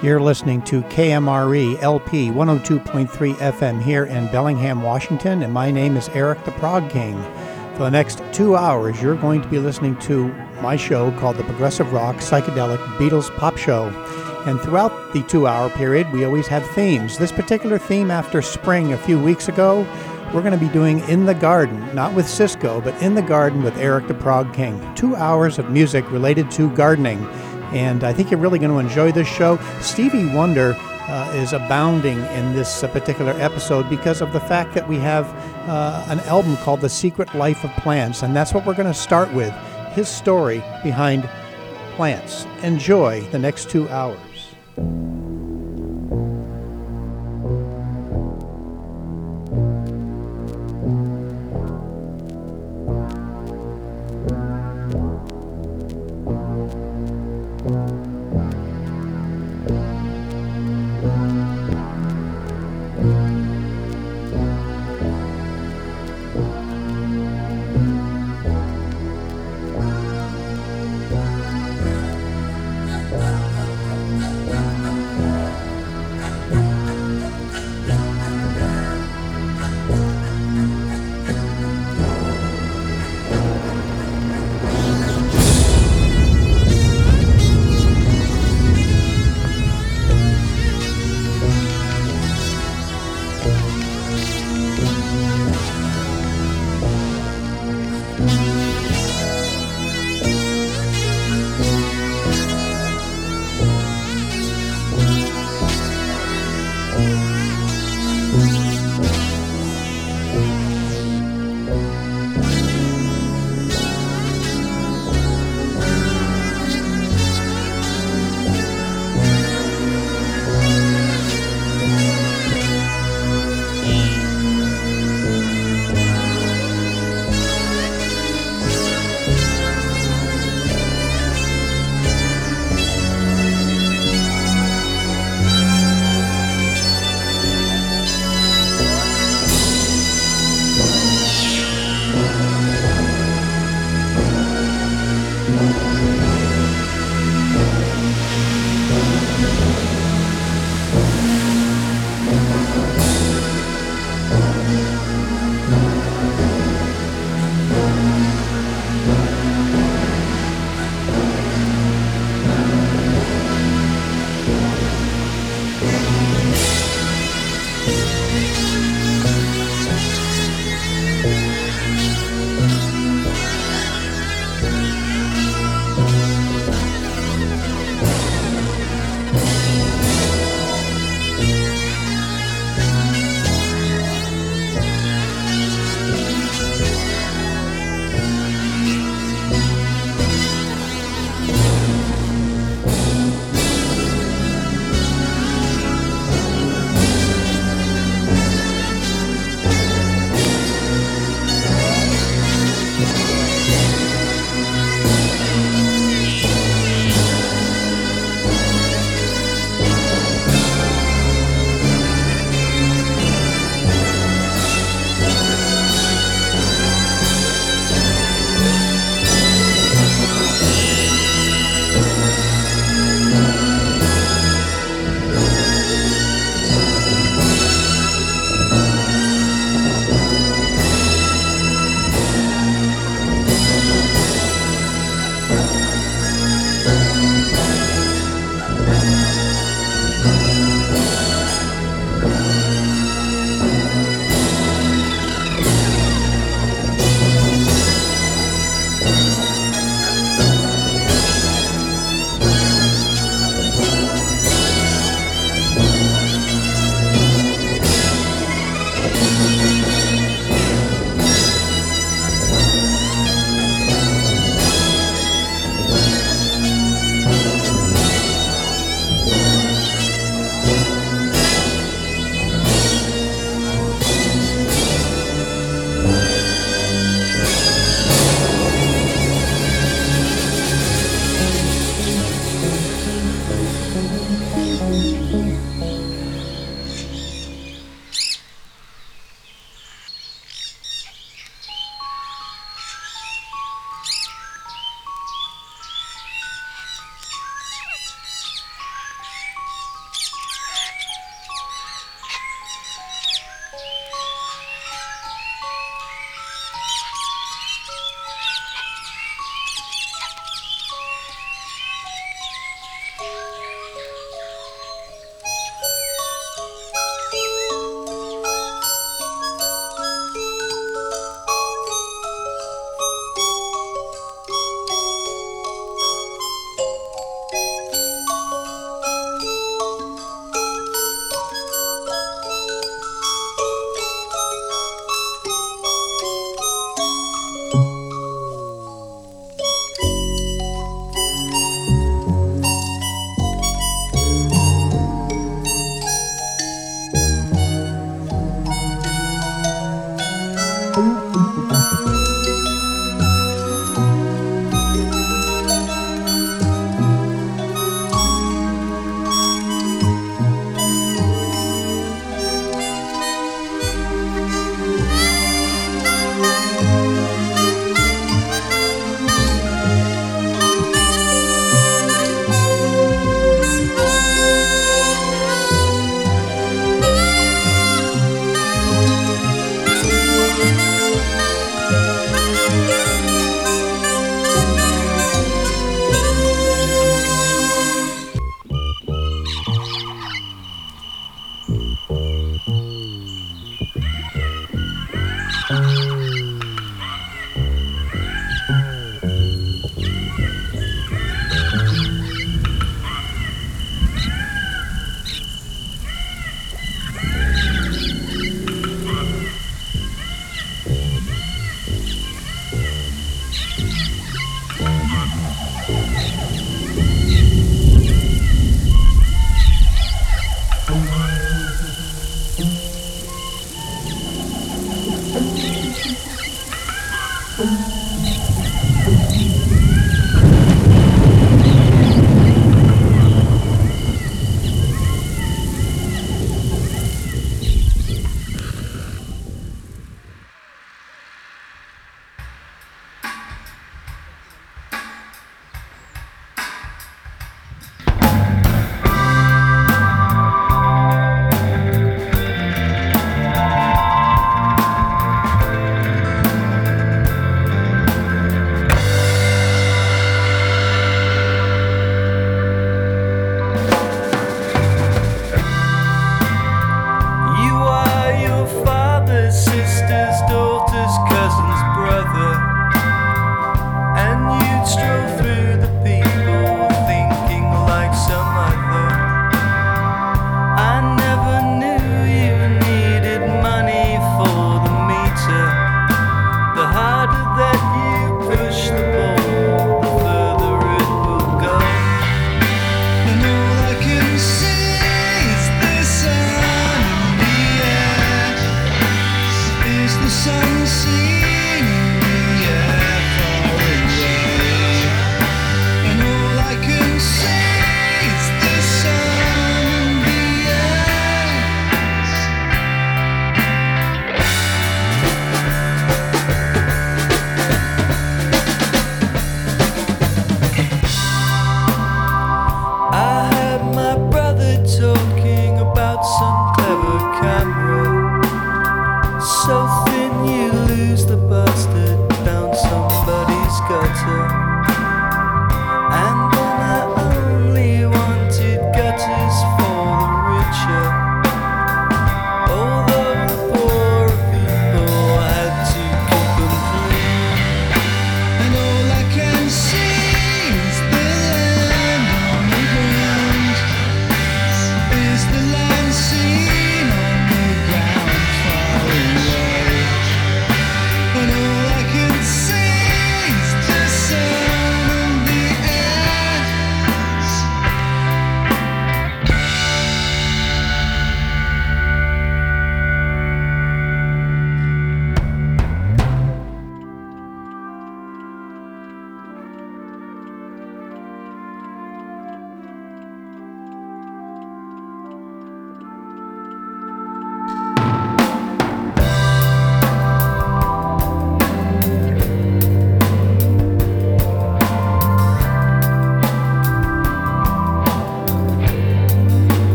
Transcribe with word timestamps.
You're 0.00 0.20
listening 0.20 0.62
to 0.62 0.82
KMRE 0.82 1.82
LP 1.82 2.28
102.3 2.28 3.34
FM 3.34 3.82
here 3.82 4.04
in 4.04 4.28
Bellingham, 4.28 4.80
Washington, 4.80 5.42
and 5.42 5.52
my 5.52 5.72
name 5.72 5.96
is 5.96 6.08
Erik 6.10 6.44
the 6.44 6.52
Prog 6.52 6.88
King. 6.88 7.20
For 7.72 7.80
the 7.80 7.90
next 7.90 8.22
two 8.30 8.54
hours, 8.54 9.02
you're 9.02 9.16
going 9.16 9.42
to 9.42 9.48
be 9.48 9.58
listening 9.58 9.96
to 10.02 10.28
my 10.62 10.76
show 10.76 11.10
called 11.18 11.36
the 11.36 11.42
Progressive 11.42 11.92
Rock 11.92 12.14
Psychedelic 12.18 12.78
Beatles 12.96 13.36
Pop 13.38 13.56
Show. 13.56 13.88
And 14.46 14.60
throughout 14.60 14.92
the 15.14 15.24
two 15.24 15.48
hour 15.48 15.68
period, 15.68 16.12
we 16.12 16.24
always 16.24 16.46
have 16.46 16.64
themes. 16.70 17.18
This 17.18 17.32
particular 17.32 17.76
theme 17.76 18.12
after 18.12 18.40
spring 18.40 18.92
a 18.92 18.98
few 18.98 19.20
weeks 19.20 19.48
ago, 19.48 19.84
we're 20.32 20.42
going 20.42 20.56
to 20.56 20.64
be 20.64 20.72
doing 20.72 21.00
In 21.08 21.26
the 21.26 21.34
Garden, 21.34 21.92
not 21.92 22.14
with 22.14 22.28
Cisco, 22.28 22.80
but 22.80 22.94
In 23.02 23.16
the 23.16 23.22
Garden 23.22 23.64
with 23.64 23.76
Erik 23.78 24.06
the 24.06 24.14
Prog 24.14 24.54
King. 24.54 24.94
Two 24.94 25.16
hours 25.16 25.58
of 25.58 25.70
music 25.70 26.08
related 26.12 26.52
to 26.52 26.70
gardening. 26.76 27.26
And 27.72 28.04
I 28.04 28.12
think 28.12 28.30
you're 28.30 28.40
really 28.40 28.58
going 28.58 28.70
to 28.70 28.78
enjoy 28.78 29.12
this 29.12 29.28
show. 29.28 29.58
Stevie 29.80 30.26
Wonder 30.34 30.74
uh, 31.08 31.32
is 31.34 31.52
abounding 31.52 32.18
in 32.18 32.54
this 32.54 32.82
uh, 32.82 32.88
particular 32.88 33.32
episode 33.32 33.88
because 33.88 34.20
of 34.20 34.32
the 34.32 34.40
fact 34.40 34.74
that 34.74 34.86
we 34.86 34.96
have 34.96 35.26
uh, 35.68 36.04
an 36.08 36.20
album 36.20 36.56
called 36.58 36.80
The 36.80 36.88
Secret 36.88 37.34
Life 37.34 37.64
of 37.64 37.70
Plants. 37.76 38.22
And 38.22 38.36
that's 38.36 38.52
what 38.52 38.66
we're 38.66 38.74
going 38.74 38.92
to 38.92 38.94
start 38.94 39.32
with 39.32 39.52
his 39.92 40.08
story 40.08 40.62
behind 40.82 41.28
plants. 41.96 42.46
Enjoy 42.62 43.22
the 43.30 43.38
next 43.38 43.70
two 43.70 43.88
hours. 43.88 44.27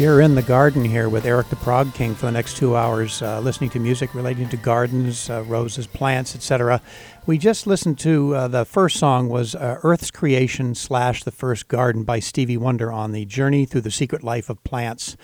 You're 0.00 0.22
in 0.22 0.34
the 0.34 0.40
garden 0.40 0.82
here 0.82 1.10
with 1.10 1.26
Erik 1.26 1.50
the 1.50 1.56
Prog 1.56 1.92
King 1.92 2.14
for 2.14 2.24
the 2.24 2.32
next 2.32 2.56
two 2.56 2.74
hours, 2.74 3.20
uh, 3.20 3.38
listening 3.40 3.68
to 3.68 3.78
music 3.78 4.14
relating 4.14 4.48
to 4.48 4.56
gardens, 4.56 5.28
uh, 5.28 5.42
roses, 5.42 5.86
plants, 5.86 6.34
etc. 6.34 6.80
We 7.26 7.36
just 7.36 7.66
listened 7.66 7.98
to 7.98 8.34
uh, 8.34 8.48
the 8.48 8.64
first 8.64 8.96
song 8.96 9.28
was 9.28 9.54
uh, 9.54 9.78
Earth's 9.82 10.10
Creation 10.10 10.74
slash 10.74 11.22
The 11.22 11.30
First 11.30 11.68
Garden 11.68 12.04
by 12.04 12.18
Stevie 12.18 12.56
Wonder 12.56 12.90
on 12.90 13.12
the 13.12 13.26
Journey 13.26 13.66
Through 13.66 13.82
the 13.82 13.90
Secret 13.90 14.24
Life 14.24 14.48
of 14.48 14.64
Plants 14.64 15.18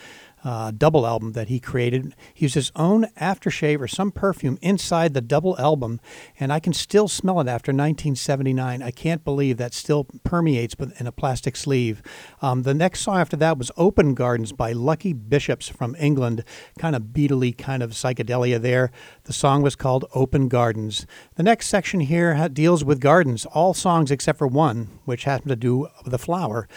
uh, 0.47 0.71
double 0.71 1.05
album 1.05 1.33
that 1.33 1.49
he 1.49 1.59
created. 1.59 2.15
He 2.33 2.45
used 2.45 2.55
his 2.55 2.71
own 2.77 3.07
aftershave 3.21 3.81
or 3.81 3.89
some 3.89 4.13
perfume 4.13 4.59
inside 4.63 5.13
the 5.13 5.21
double 5.21 5.59
album, 5.59 6.01
and 6.39 6.53
I 6.53 6.61
can 6.61 6.73
still 6.73 7.09
smell 7.09 7.41
it 7.41 7.49
after 7.49 7.73
1979. 7.73 8.81
I 8.81 8.91
can't 8.93 9.25
believe 9.25 9.57
that 9.57 9.75
still 9.75 10.05
permeates 10.23 10.77
in 11.01 11.07
a 11.09 11.13
plastic 11.13 11.57
sleeve. 11.57 12.01
Um, 12.41 12.63
the 12.63 12.75
next 12.75 13.01
song 13.01 13.19
after 13.19 13.37
that 13.39 13.59
was 13.59 13.73
Open 13.77 14.15
Gardens 14.15 14.53
by 14.53 14.71
Lucky 14.71 15.13
Bishops 15.13 15.69
from 15.69 15.97
England, 15.99 16.45
kind 16.79 16.95
of 16.95 17.13
beatly 17.13 17.51
kind 17.51 17.83
of 17.83 17.91
psychedelia 17.91 18.61
there. 18.61 18.93
The 19.25 19.33
song 19.33 19.63
was 19.63 19.75
called 19.75 20.05
Open 20.15 20.47
Gardens. 20.47 21.09
The 21.35 21.43
next 21.43 21.67
section 21.67 21.99
here 21.99 22.49
deals 22.51 22.85
with 22.85 23.01
gardens, 23.01 23.47
all 23.47 23.75
songs 23.75 24.13
except 24.13 24.39
for 24.39 24.47
one, 24.47 24.91
which 25.07 25.25
happened 25.25 25.51
to 25.51 25.57
do 25.57 25.89
with 26.05 26.15
a 26.15 26.19
flower 26.19 26.69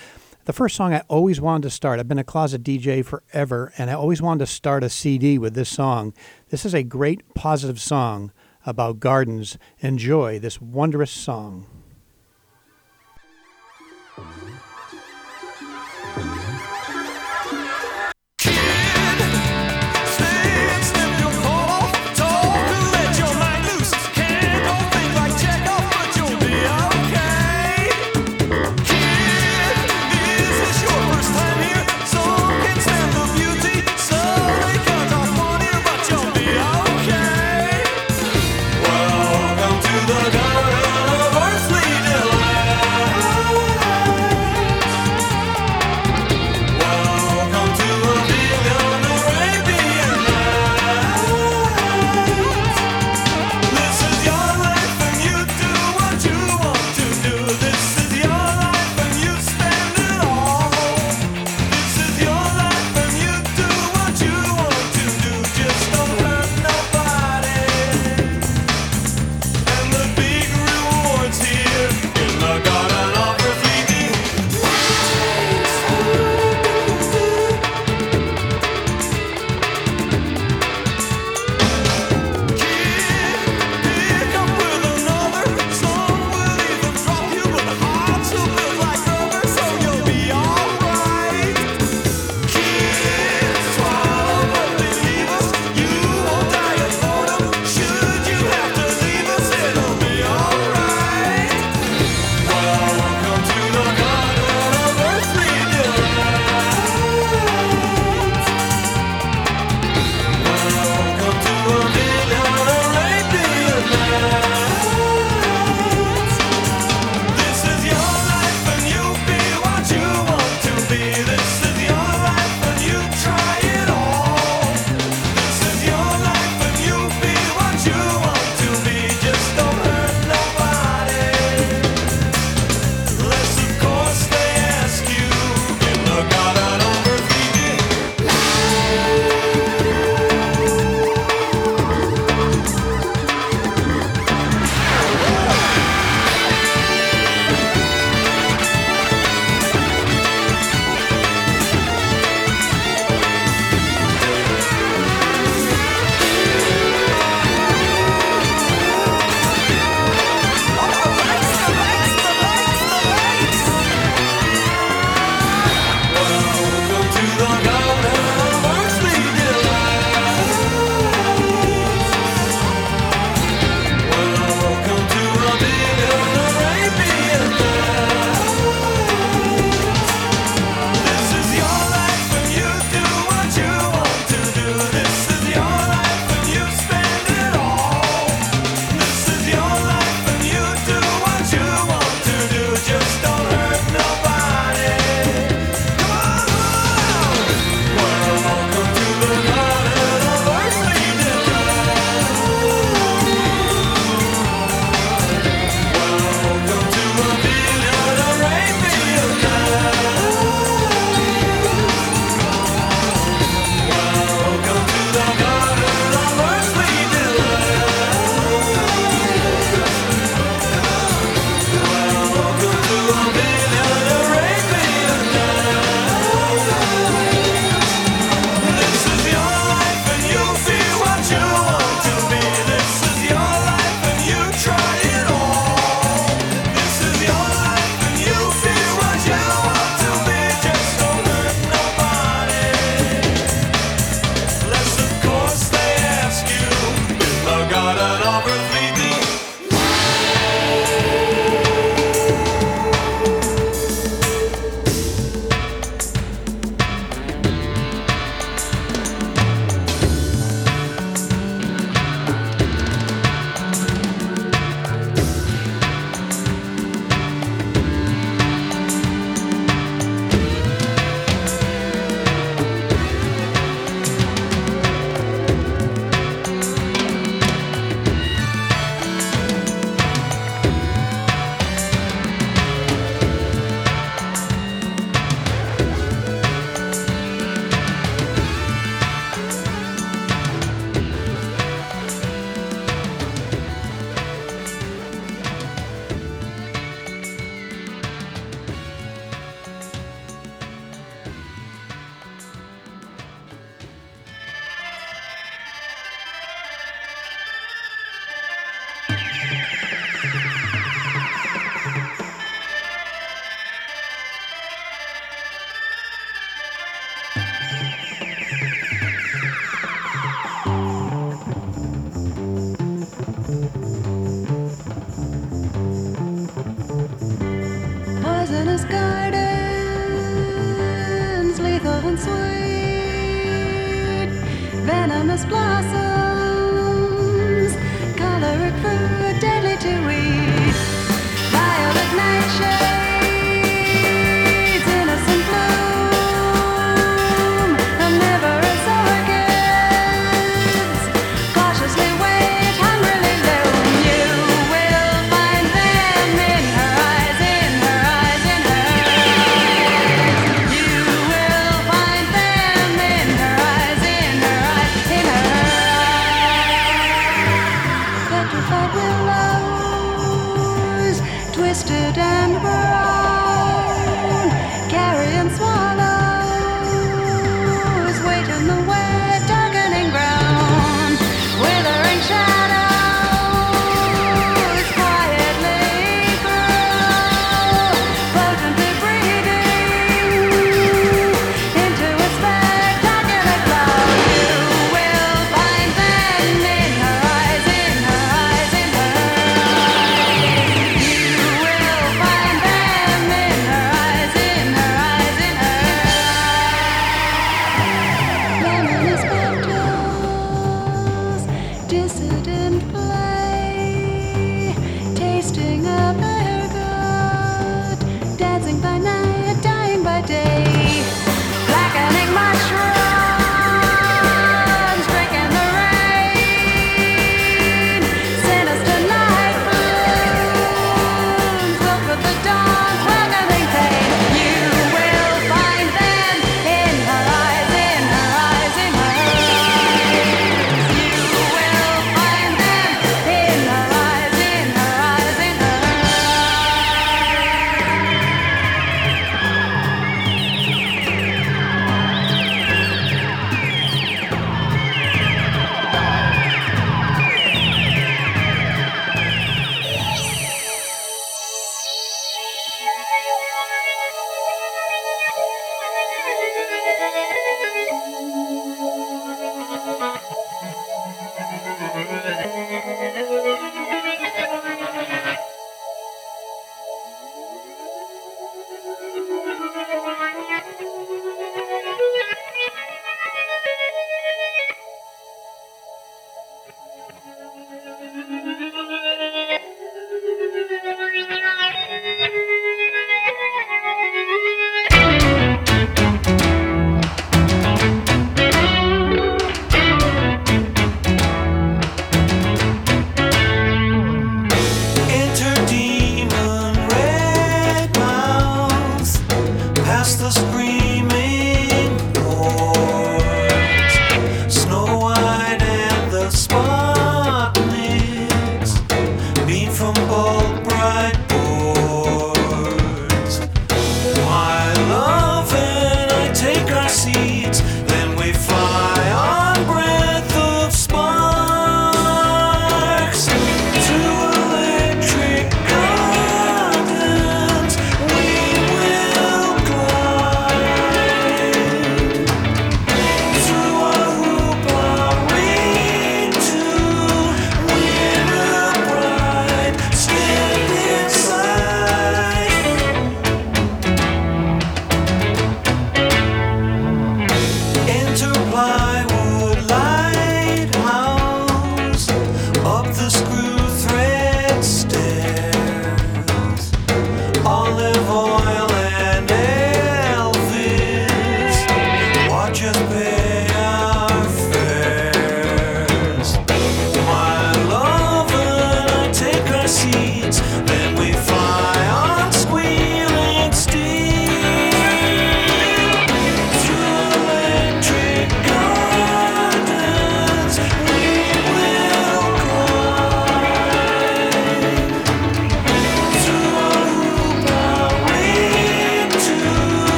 the 0.49 0.53
first 0.53 0.75
song 0.75 0.95
I 0.95 1.03
always 1.07 1.39
wanted 1.39 1.61
to 1.61 1.69
start. 1.69 1.99
I've 1.99 2.07
been 2.07 2.17
a 2.17 2.23
closet 2.23 2.63
DJ 2.63 3.05
forever, 3.05 3.71
and 3.77 3.91
I 3.91 3.93
always 3.93 4.19
wanted 4.19 4.39
to 4.39 4.45
start 4.47 4.83
a 4.83 4.89
CD 4.89 5.37
with 5.37 5.53
this 5.53 5.69
song. 5.69 6.11
This 6.49 6.65
is 6.65 6.73
a 6.73 6.81
great 6.81 7.35
positive 7.35 7.79
song 7.79 8.31
about 8.65 8.99
gardens. 8.99 9.59
Enjoy 9.77 10.39
this 10.39 10.59
wondrous 10.59 11.11
song. 11.11 11.78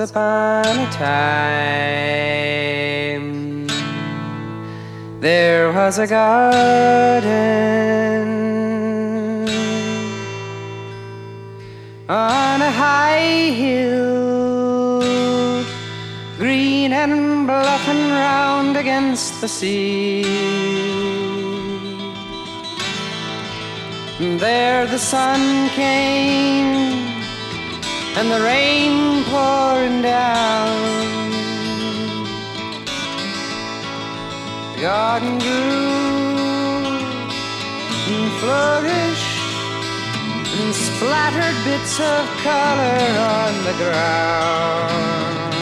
Upon 0.00 0.64
a 0.66 0.90
time, 0.90 1.66
there 5.20 5.70
was 5.72 5.98
a 5.98 6.06
garden 6.06 7.28
on 12.08 12.62
a 12.62 12.70
high 12.70 13.50
hill, 13.62 15.02
green 16.38 16.92
and 16.92 17.46
bluff 17.46 17.86
and 17.88 18.10
round 18.10 18.76
against 18.78 19.40
the 19.42 19.48
sea. 19.48 20.22
There 24.18 24.86
the 24.86 24.98
sun 24.98 25.68
came 25.70 26.90
and 28.16 28.30
the 28.30 28.40
rain 28.42 29.24
pouring 29.24 29.69
down. 30.02 31.30
Garden 34.80 35.38
grew 35.38 36.00
and 38.12 38.32
flourished 38.40 39.40
and 40.58 40.74
splattered 40.74 41.58
bits 41.64 42.00
of 42.00 42.26
color 42.42 43.00
on 43.36 43.52
the 43.64 43.72
ground. 43.82 45.54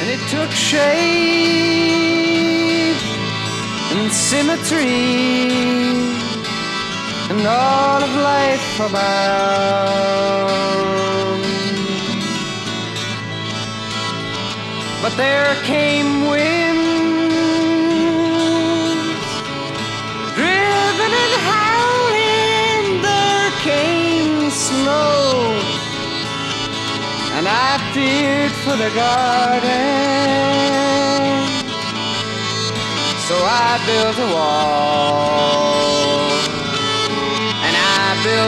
And 0.00 0.08
it 0.10 0.20
took 0.28 0.50
shape 0.50 0.90
and 3.92 4.10
symmetry 4.10 6.19
and 7.30 7.46
all 7.46 8.02
of 8.02 8.12
life 8.16 8.80
abound. 8.80 10.10
But 15.02 15.16
there 15.16 15.54
came 15.62 16.26
winds, 16.26 16.84
driven 20.34 21.12
and 21.24 21.34
howling. 21.50 22.84
There 23.08 23.50
came 23.70 24.50
snow, 24.50 25.54
and 27.36 27.44
I 27.46 27.78
feared 27.94 28.54
for 28.64 28.76
the 28.76 28.90
garden. 29.04 30.18
So 33.28 33.36
I 33.38 33.78
built 33.86 34.18
a 34.18 34.28
wall, 34.34 35.59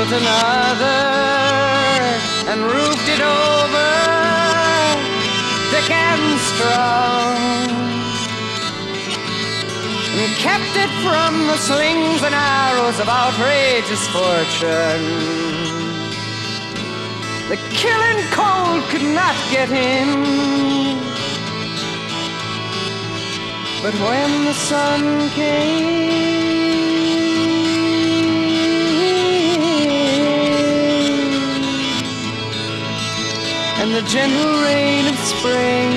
built 0.03 0.21
another, 0.21 1.01
and 2.51 2.61
roofed 2.63 3.09
it 3.09 3.21
over, 3.21 3.91
thick 5.71 5.91
and 5.91 6.41
strong, 6.41 7.37
and 10.19 10.37
kept 10.39 10.75
it 10.75 10.91
from 11.07 11.47
the 11.47 11.57
slings 11.57 12.23
and 12.25 12.35
arrows 12.35 12.99
of 12.99 13.09
outrageous 13.09 14.05
fortune. 14.09 15.05
The 17.49 17.59
killing 17.71 18.25
cold 18.33 18.83
could 18.91 19.07
not 19.15 19.37
get 19.53 19.71
in. 19.71 20.99
But 23.83 23.95
when 23.95 24.45
the 24.47 24.55
sun 24.55 25.31
came 25.31 26.32
and 33.95 34.05
the 34.05 34.11
gentle 34.11 34.63
rain 34.63 35.07
of 35.07 35.19
spring 35.19 35.91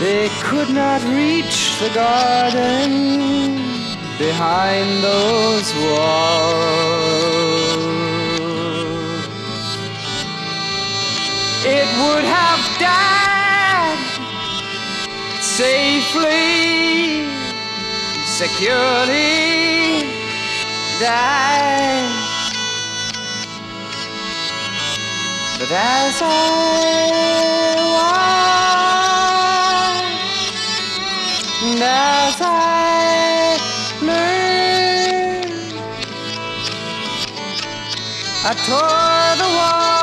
they 0.00 0.28
could 0.42 0.70
not 0.70 1.02
reach 1.14 1.78
the 1.80 1.90
garden 1.94 3.56
behind 4.18 5.02
those 5.02 5.74
walls. 5.74 7.28
it 11.66 11.88
would 12.00 12.24
have 12.24 12.60
died 12.78 13.98
safely, 15.42 17.27
securely 18.38 20.06
died. 21.00 22.06
But 25.58 25.70
as 25.72 26.22
I 26.22 26.26
watched, 27.98 28.94
and 31.64 31.82
as 31.82 32.40
I 32.40 33.58
learned, 34.06 35.50
I 38.44 38.52
tore 38.66 39.34
the 39.42 39.48
walls 39.56 39.97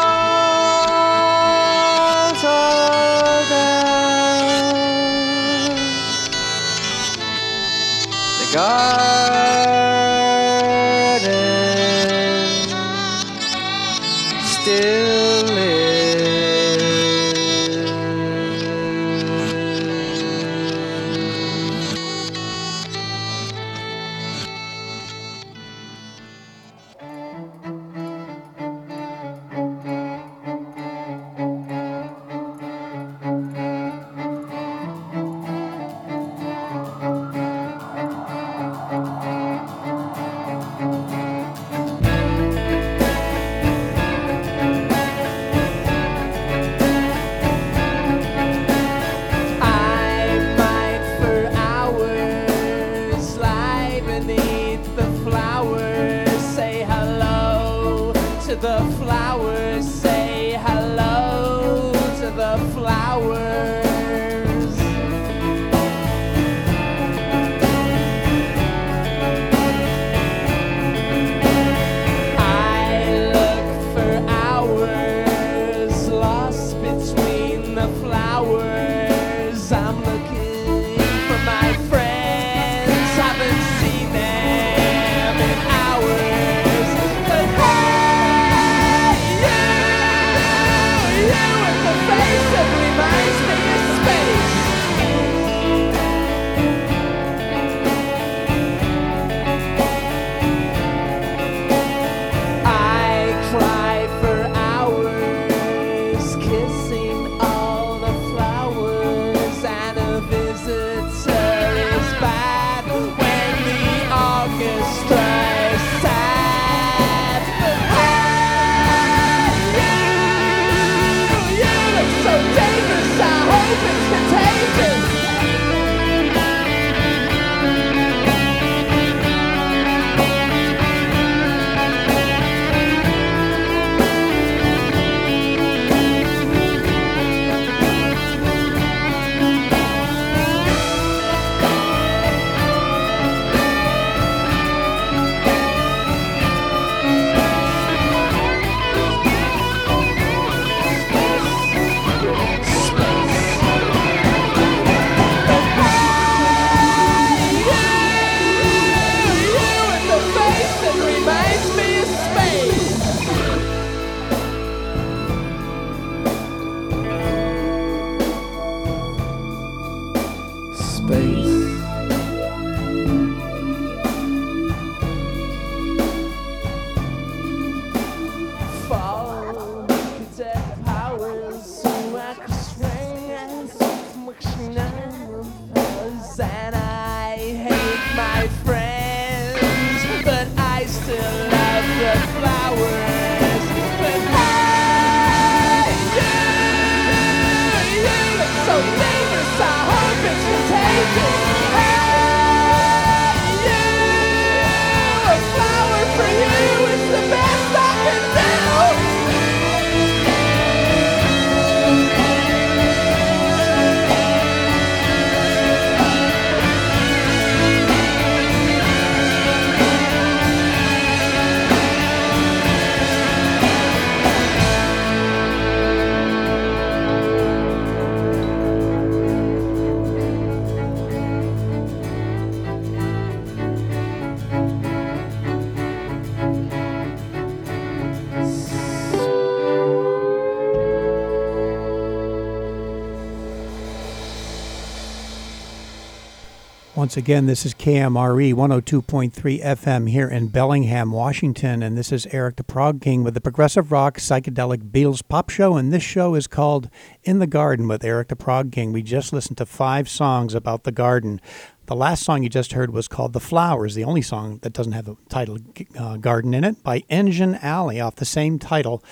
Once 247.06 247.18
again, 247.18 247.46
this 247.46 247.68
is 247.68 247.76
KMRE 247.76 248.52
102.3 248.56 249.64
FM 249.64 250.10
here 250.10 250.28
in 250.28 250.48
Bellingham, 250.48 251.12
Washington, 251.12 251.84
and 251.84 251.96
this 251.96 252.12
is 252.12 252.26
Erik 252.32 252.56
the 252.56 252.64
Prog 252.64 253.00
King 253.00 253.24
with 253.24 253.36
the 253.36 253.42
progressive 253.42 253.92
rock 253.92 254.18
psychedelic 254.18 254.90
Beatles 254.90 255.22
pop 255.28 255.52
show, 255.52 255.78
and 255.78 255.94
this 255.94 256.02
show 256.02 256.34
is 256.34 256.48
called 256.48 256.90
In 257.24 257.38
the 257.38 257.46
Garden 257.46 257.88
with 257.88 258.04
Erik 258.04 258.30
the 258.30 258.36
Prog 258.36 258.72
King. 258.72 258.92
We 258.92 259.04
just 259.04 259.32
listened 259.32 259.60
to 259.60 259.68
five 259.68 260.10
songs 260.10 260.56
about 260.56 260.84
the 260.84 260.92
garden. 260.92 261.40
The 261.86 261.96
last 261.96 262.24
song 262.24 262.42
you 262.42 262.50
just 262.50 262.74
heard 262.74 262.90
was 262.90 263.08
called 263.08 263.34
The 263.34 263.40
Flowers, 263.40 263.94
the 263.94 264.04
only 264.04 264.24
song 264.24 264.58
that 264.64 264.74
doesn't 264.74 264.94
have 264.94 265.06
the 265.06 265.16
title 265.30 265.60
uh, 265.96 266.18
garden 266.18 266.56
in 266.56 266.64
it, 266.64 266.82
by 266.82 267.04
Engine 267.08 267.54
Alley 267.62 268.02
off 268.02 268.16
the 268.16 268.26
same 268.26 268.58
title. 268.58 269.04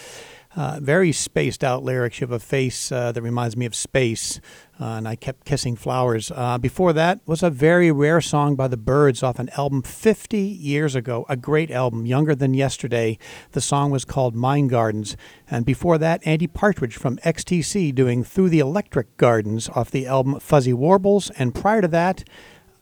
Uh, 0.56 0.79
very 0.79 1.12
spaced 1.12 1.63
out 1.63 1.84
lyrics. 1.84 2.21
You 2.21 2.25
have 2.25 2.32
a 2.32 2.39
face 2.39 2.91
uh, 2.91 3.12
that 3.12 3.21
reminds 3.21 3.58
me 3.58 3.65
of 3.65 3.73
space, 3.73 4.39
uh, 4.80 4.86
and 4.96 5.08
I 5.08 5.16
kept 5.16 5.46
kissing 5.46 5.76
flowers. 5.76 6.32
Uh, 6.34 6.58
before 6.58 6.94
that 6.94 7.20
was 7.26 7.44
a 7.44 7.50
very 7.50 7.92
rare 7.92 8.22
song 8.22 8.56
by 8.56 8.68
the 8.68 8.78
Byrds 8.78 9.22
off 9.22 9.40
an 9.40 9.50
album 9.56 9.82
50 9.84 10.38
years 10.38 10.96
ago, 10.96 11.26
a 11.30 11.38
great 11.38 11.70
album, 11.70 12.06
Younger 12.06 12.34
Than 12.34 12.54
Yesterday. 12.54 13.20
The 13.52 13.62
song 13.62 13.92
was 13.92 14.04
called 14.04 14.36
Mind 14.36 14.72
Gardens. 14.72 15.16
And 15.50 15.66
before 15.66 15.98
that, 16.00 16.26
Andy 16.26 16.48
Partridge 16.48 16.96
from 16.96 17.18
XTC 17.18 17.94
doing 17.94 18.24
Through 18.24 18.50
the 18.50 18.60
Electric 18.60 19.16
Gardens 19.18 19.70
off 19.70 19.92
the 19.92 20.08
album 20.08 20.40
Fuzzy 20.40 20.74
Warbles. 20.74 21.30
And 21.32 21.54
prior 21.54 21.82
to 21.82 21.88
that, 21.90 22.24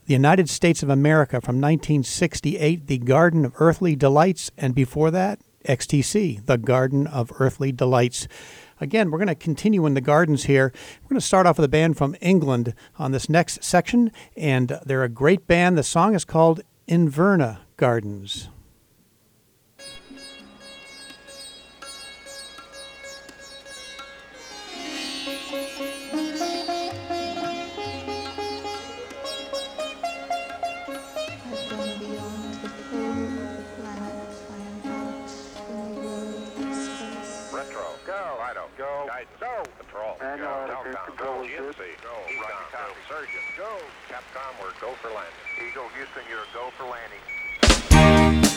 the 0.06 0.14
United 0.14 0.50
States 0.50 0.82
of 0.82 0.90
America 0.90 1.42
from 1.42 1.56
1968, 1.58 2.88
The 2.88 2.98
Garden 3.00 3.46
of 3.46 3.54
Earthly 3.58 3.96
Delights. 3.96 4.50
And 4.58 4.74
before 4.74 5.12
that, 5.12 5.40
XTC, 5.66 6.46
The 6.46 6.58
Garden 6.58 7.06
of 7.08 7.32
Earthly 7.38 7.72
Delights. 7.72 8.28
Again, 8.82 9.12
we're 9.12 9.20
going 9.20 9.28
to 9.28 9.36
continue 9.36 9.86
in 9.86 9.94
the 9.94 10.02
gardens 10.02 10.46
here. 10.46 10.74
We're 11.04 11.10
going 11.10 11.20
to 11.20 11.26
start 11.26 11.46
off 11.46 11.58
with 11.60 11.66
a 11.66 11.70
band 11.70 11.98
from 11.98 12.16
England 12.20 12.74
on 12.98 13.12
this 13.12 13.30
next 13.30 13.64
section, 13.64 14.12
and 14.36 14.80
they're 14.84 15.04
a 15.04 15.10
great 15.10 15.46
band. 15.46 15.78
The 15.78 15.84
song 15.84 16.16
is 16.16 16.26
called 16.26 16.62
Inverna 16.88 17.60
Gardens. 17.78 18.50
Surgeon. 43.12 43.44
Go. 43.58 43.68
Capcom. 44.08 44.56
We're 44.62 44.72
go 44.80 44.94
for 45.02 45.10
landing. 45.10 45.34
Eagle 45.60 45.90
Houston, 45.98 46.24
you're 46.30 46.48
go 46.54 46.72
for 46.78 46.86
landing. 46.86 48.51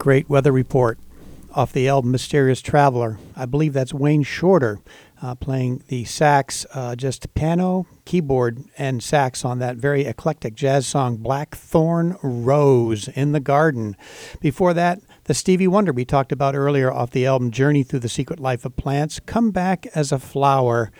Great 0.00 0.30
Weather 0.30 0.50
Report 0.50 0.98
off 1.54 1.74
the 1.74 1.86
album 1.86 2.10
Mysterious 2.10 2.62
Traveler. 2.62 3.18
I 3.36 3.44
believe 3.44 3.74
that's 3.74 3.92
Wayne 3.92 4.22
Shorter 4.22 4.80
uh, 5.20 5.34
playing 5.34 5.84
the 5.88 6.04
sax, 6.06 6.64
uh, 6.72 6.96
just 6.96 7.34
piano, 7.34 7.86
keyboard, 8.06 8.64
and 8.78 9.02
sax 9.02 9.44
on 9.44 9.58
that 9.58 9.76
very 9.76 10.06
eclectic 10.06 10.54
jazz 10.54 10.86
song 10.86 11.18
Blackthorn 11.18 12.16
Rose 12.22 13.08
in 13.08 13.32
the 13.32 13.40
Garden. 13.40 13.94
Before 14.40 14.72
that, 14.72 15.00
the 15.24 15.34
Stevie 15.34 15.68
Wonder 15.68 15.92
we 15.92 16.06
talked 16.06 16.32
about 16.32 16.54
earlier 16.54 16.90
off 16.90 17.10
the 17.10 17.26
album 17.26 17.50
Journey 17.50 17.82
Through 17.82 18.00
the 18.00 18.08
Secret 18.08 18.40
Life 18.40 18.64
of 18.64 18.76
Plants, 18.76 19.20
Come 19.20 19.50
Back 19.50 19.86
as 19.94 20.12
a 20.12 20.18
Flower. 20.18 20.90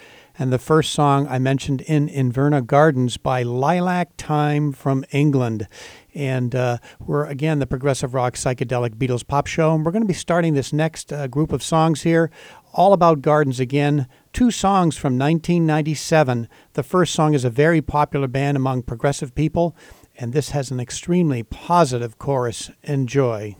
And 0.40 0.50
the 0.50 0.58
first 0.58 0.94
song 0.94 1.28
I 1.28 1.38
mentioned 1.38 1.82
in 1.82 2.08
Inverna 2.08 2.66
Gardens 2.66 3.18
by 3.18 3.42
Lilac 3.42 4.16
Time 4.16 4.72
from 4.72 5.04
England. 5.10 5.68
And 6.14 6.54
uh, 6.54 6.78
we're 6.98 7.26
again 7.26 7.58
the 7.58 7.66
progressive 7.66 8.14
rock 8.14 8.36
psychedelic 8.36 8.94
Beatles 8.94 9.26
pop 9.26 9.46
show. 9.46 9.74
And 9.74 9.84
we're 9.84 9.92
going 9.92 10.00
to 10.00 10.08
be 10.08 10.14
starting 10.14 10.54
this 10.54 10.72
next 10.72 11.12
uh, 11.12 11.26
group 11.26 11.52
of 11.52 11.62
songs 11.62 12.04
here, 12.04 12.30
all 12.72 12.94
about 12.94 13.20
gardens 13.20 13.60
again. 13.60 14.06
Two 14.32 14.50
songs 14.50 14.96
from 14.96 15.18
1997. 15.18 16.48
The 16.72 16.82
first 16.82 17.12
song 17.12 17.34
is 17.34 17.44
a 17.44 17.50
very 17.50 17.82
popular 17.82 18.26
band 18.26 18.56
among 18.56 18.84
progressive 18.84 19.34
people, 19.34 19.76
and 20.16 20.32
this 20.32 20.52
has 20.52 20.70
an 20.70 20.80
extremely 20.80 21.42
positive 21.42 22.16
chorus. 22.16 22.70
Enjoy. 22.84 23.56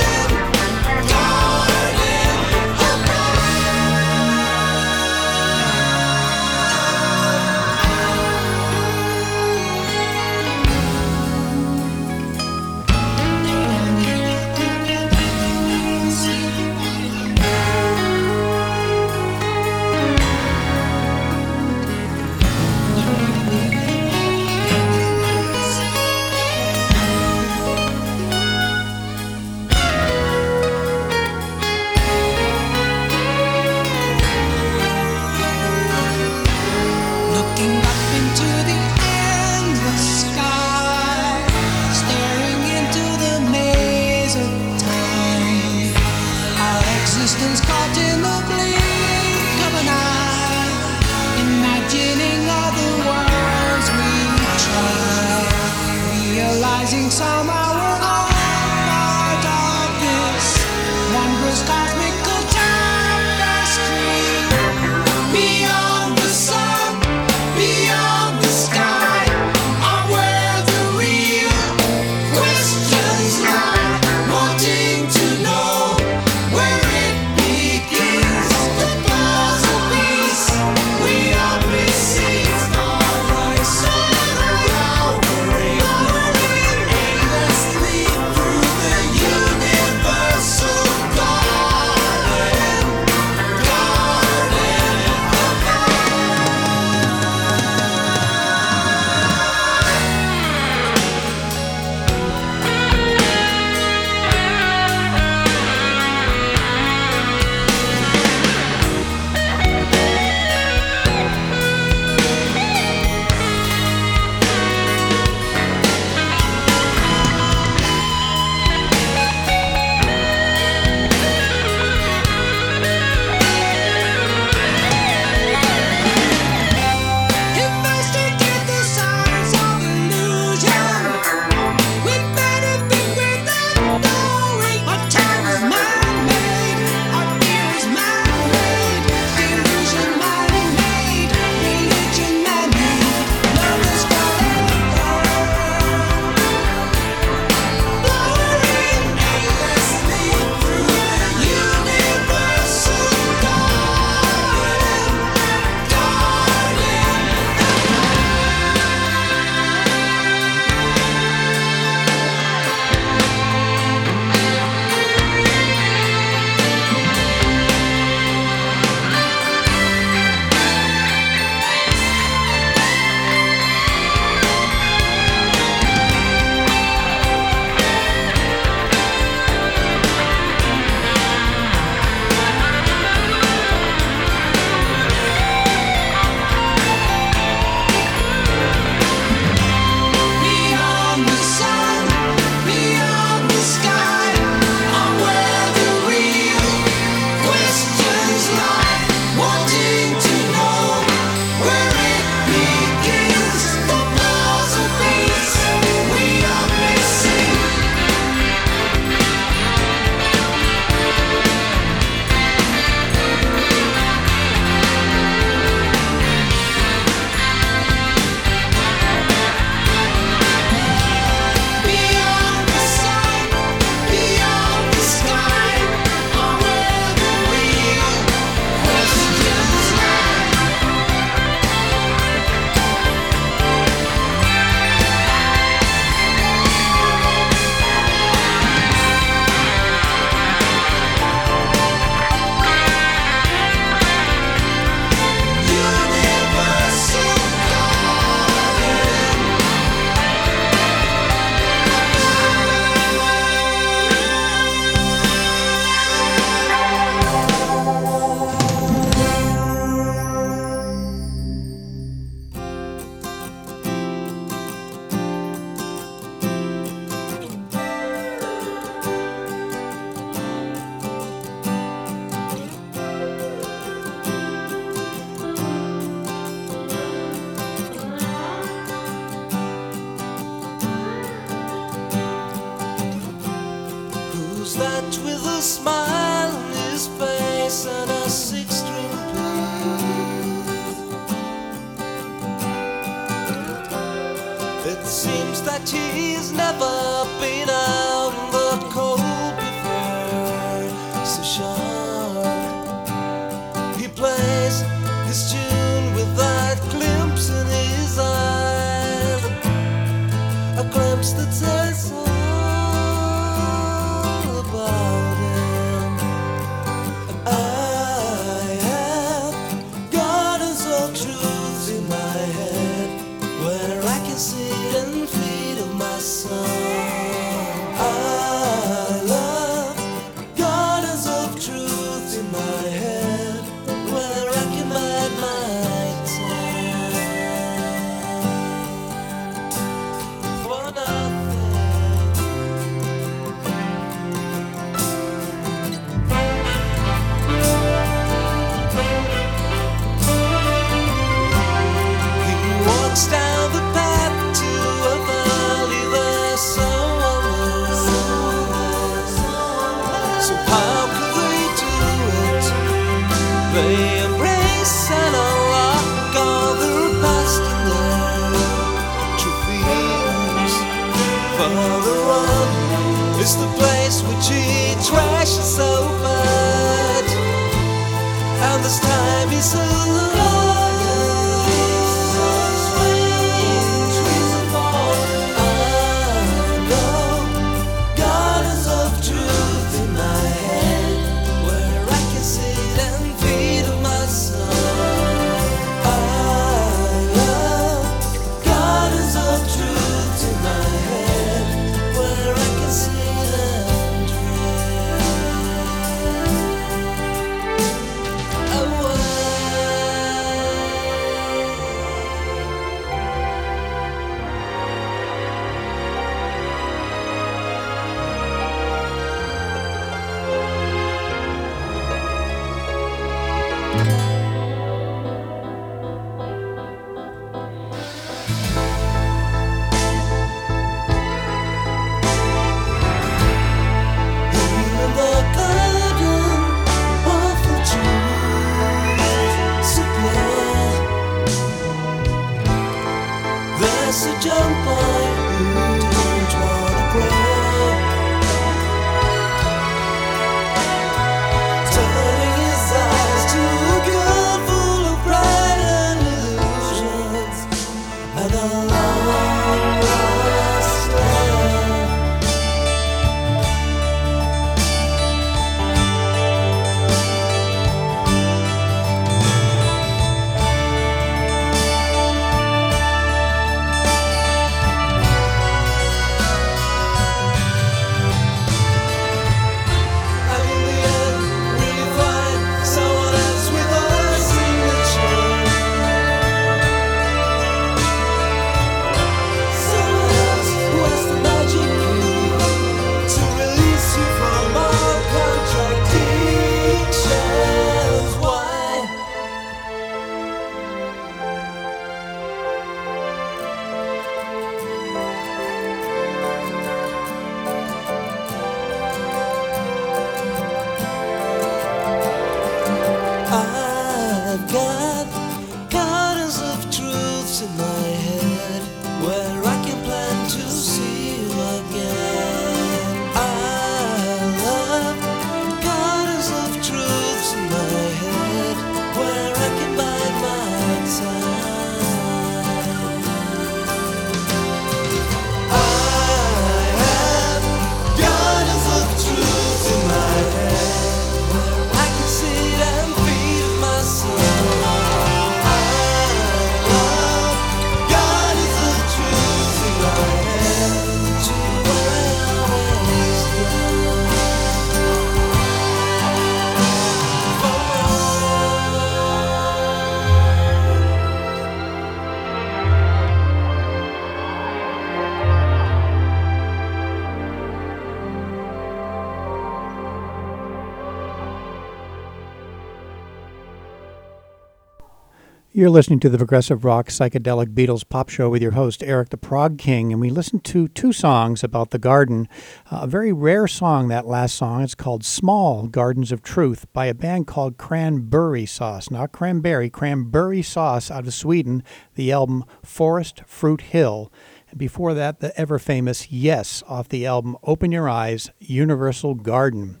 You're 575.82 575.90
listening 575.90 576.20
to 576.20 576.28
the 576.28 576.38
Progressive 576.38 576.84
Rock 576.84 577.08
Psychedelic 577.08 577.74
Beatles 577.74 578.08
Pop 578.08 578.28
Show 578.28 578.48
with 578.48 578.62
your 578.62 578.70
host, 578.70 579.02
Erik 579.02 579.30
the 579.30 579.36
Prog 579.36 579.78
King, 579.78 580.12
and 580.12 580.20
we 580.20 580.30
listened 580.30 580.62
to 580.66 580.86
two 580.86 581.12
songs 581.12 581.64
about 581.64 581.90
the 581.90 581.98
garden. 581.98 582.46
Uh, 582.88 583.00
a 583.02 583.06
very 583.08 583.32
rare 583.32 583.66
song, 583.66 584.06
that 584.06 584.24
last 584.24 584.54
song. 584.54 584.82
It's 584.82 584.94
called 584.94 585.24
Small 585.24 585.88
Gardens 585.88 586.30
of 586.30 586.40
Truth 586.40 586.86
by 586.92 587.06
a 587.06 587.14
band 587.14 587.48
called 587.48 587.78
Cranbury 587.78 588.64
Sauce. 588.64 589.10
Not 589.10 589.32
cranberry, 589.32 589.90
Cranbury 589.90 590.62
Sauce 590.62 591.10
out 591.10 591.26
of 591.26 591.34
Sweden, 591.34 591.82
the 592.14 592.30
album 592.30 592.64
Forest 592.84 593.42
Fruit 593.44 593.80
Hill. 593.80 594.30
And 594.70 594.78
before 594.78 595.14
that, 595.14 595.40
the 595.40 595.58
ever 595.60 595.80
famous 595.80 596.30
Yes 596.30 596.84
off 596.86 597.08
the 597.08 597.26
album 597.26 597.56
Open 597.64 597.90
Your 597.90 598.08
Eyes, 598.08 598.52
Universal 598.60 599.34
Garden. 599.34 600.00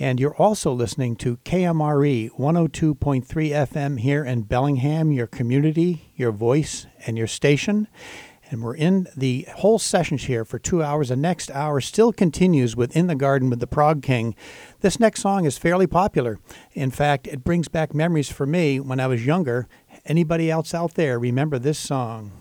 And 0.00 0.18
you're 0.18 0.34
also 0.36 0.72
listening 0.72 1.14
to 1.16 1.36
KMRE 1.44 2.30
102.3 2.30 3.26
FM 3.26 4.00
here 4.00 4.24
in 4.24 4.42
Bellingham, 4.42 5.12
your 5.12 5.26
community, 5.26 6.10
your 6.16 6.32
voice, 6.32 6.86
and 7.06 7.18
your 7.18 7.26
station. 7.26 7.86
And 8.50 8.62
we're 8.62 8.76
in 8.76 9.08
the 9.14 9.46
whole 9.56 9.78
sessions 9.78 10.24
here 10.24 10.46
for 10.46 10.58
two 10.58 10.82
hours. 10.82 11.10
The 11.10 11.16
next 11.16 11.50
hour 11.50 11.82
still 11.82 12.14
continues 12.14 12.74
within 12.74 13.08
the 13.08 13.14
garden 13.14 13.50
with 13.50 13.60
the 13.60 13.66
Prog 13.66 14.02
King. 14.02 14.34
This 14.80 14.98
next 14.98 15.20
song 15.20 15.44
is 15.44 15.58
fairly 15.58 15.86
popular. 15.86 16.38
In 16.72 16.90
fact, 16.90 17.26
it 17.26 17.44
brings 17.44 17.68
back 17.68 17.94
memories 17.94 18.30
for 18.30 18.46
me 18.46 18.80
when 18.80 19.00
I 19.00 19.06
was 19.06 19.26
younger. 19.26 19.68
Anybody 20.06 20.50
else 20.50 20.72
out 20.72 20.94
there 20.94 21.18
remember 21.18 21.58
this 21.58 21.78
song? 21.78 22.32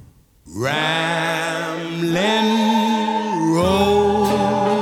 Ramblin' 0.48 2.10
Rose, 3.54 4.79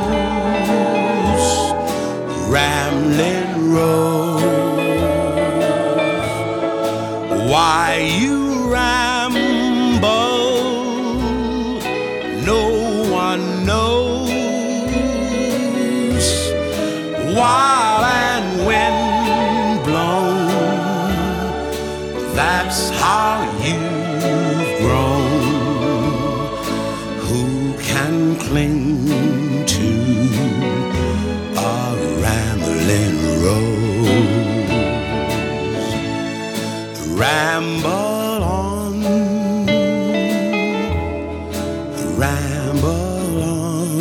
Ramblin' 2.50 3.74
Rose, 3.74 4.41
why 7.52 7.98
you 8.20 8.72
ramble? 8.72 10.00
No 12.45 12.64
one 13.12 13.66
knows. 13.66 14.32
While 17.36 17.66
ramble 37.18 38.43
on, 38.43 39.01
ramble 42.15 43.41
on. 43.41 43.99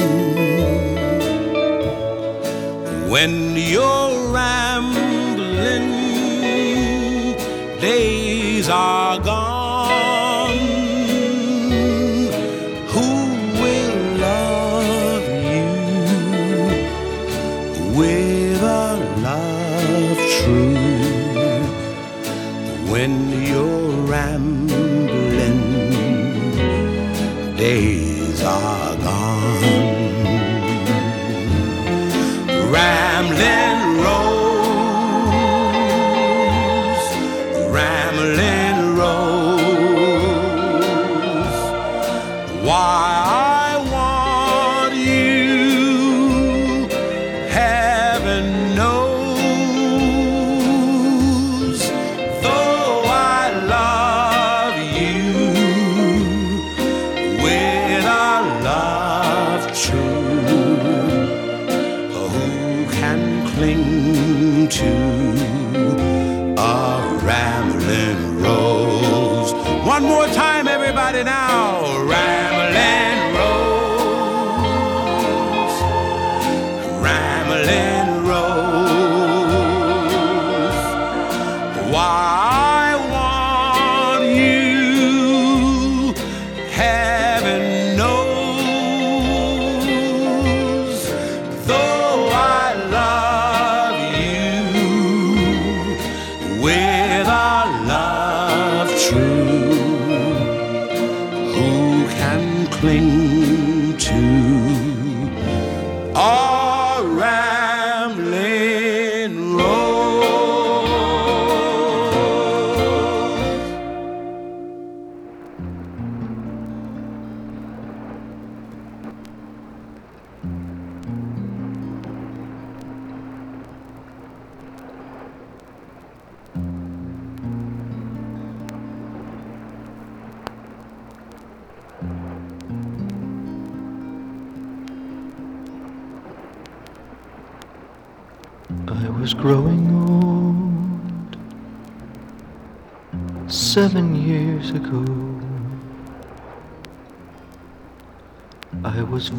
When 3.09 3.57
you're 3.57 4.16
days 27.67 28.43
are 28.45 28.97
gone. 28.99 29.62
Rambling 32.71 33.76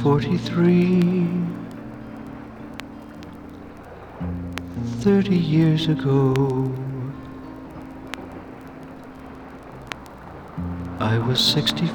43 0.08 1.28
30 5.02 5.36
years 5.36 5.88
ago. 5.90 6.74
I 11.02 11.18
was 11.18 11.42
64 11.44 11.92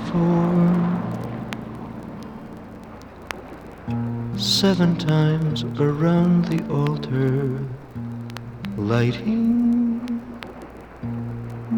seven 4.37 4.99
times 4.99 5.65
around 5.81 6.45
the 6.53 6.63
altar, 6.71 7.67
lighting 8.77 10.21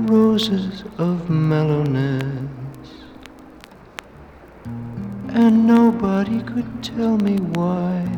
roses 0.09 0.83
of 0.99 1.31
mellowness. 1.31 2.34
And 5.45 5.67
nobody 5.67 6.41
could 6.41 6.83
tell 6.83 7.19
me 7.19 7.37
why 7.37 8.09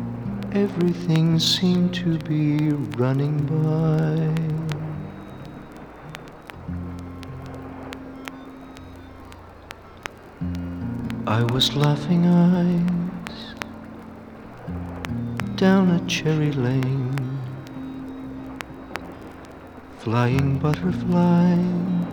everything 0.53 1.39
seemed 1.39 1.93
to 1.95 2.17
be 2.19 2.69
running 2.95 3.35
by. 3.51 4.31
I 11.29 11.43
was 11.51 11.75
laughing 11.75 12.25
eyes 12.27 13.55
down 15.57 15.89
a 15.89 15.99
cherry 16.07 16.53
lane, 16.53 17.41
flying 19.99 20.59
butterflies 20.59 22.07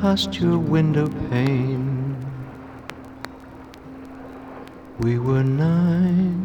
past 0.00 0.40
your 0.40 0.58
window 0.58 1.06
pane. 1.30 1.95
We 5.06 5.20
were 5.20 5.44
nine. 5.44 6.42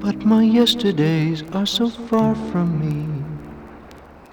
But 0.00 0.24
my 0.24 0.44
yesterdays 0.44 1.44
are 1.52 1.66
so 1.66 1.90
far 1.90 2.34
from 2.34 2.68
me, 2.80 3.22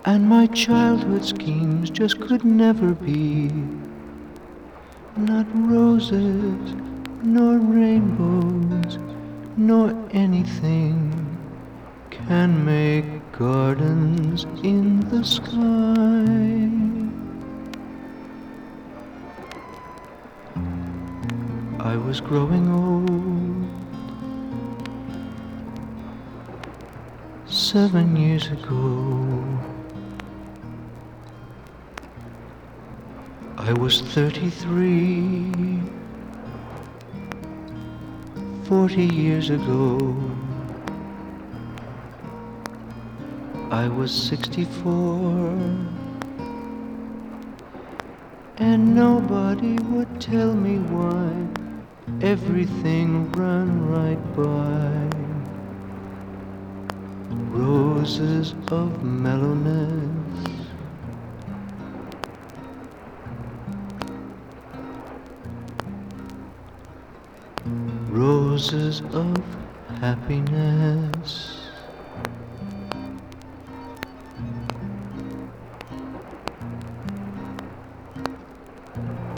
and 0.05 0.29
my 0.29 0.47
childhood 0.47 1.25
schemes 1.25 1.89
just 1.89 2.21
could 2.21 2.45
never 2.45 2.93
be. 2.93 3.51
Not 5.17 5.47
roses, 5.53 6.73
nor 7.21 7.57
rainbows, 7.57 8.97
nor 9.57 9.93
anything 10.11 10.97
can 12.11 12.63
make 12.63 13.29
gardens 13.33 14.45
in 14.63 15.01
the 15.09 15.25
sky. 15.25 17.00
I 21.91 21.97
was 21.97 22.21
growing 22.21 22.69
old 22.71 23.67
seven 27.51 28.15
years 28.15 28.47
ago. 28.47 29.59
I 33.57 33.73
was 33.73 33.99
33 33.99 35.81
40 38.63 39.03
years 39.03 39.49
ago. 39.49 40.15
I 43.69 43.89
was 43.89 44.13
64 44.13 44.87
and 48.59 48.95
nobody 48.95 49.75
would 49.89 50.21
tell 50.21 50.53
me 50.53 50.77
why 50.77 51.60
everything 52.23 53.31
run 53.31 53.89
right 53.89 54.35
by. 54.35 54.91
Roses 57.49 58.53
of 58.67 59.03
mellowness. 59.03 59.89
Roses 68.09 69.01
of 69.13 69.43
happiness. 69.99 71.57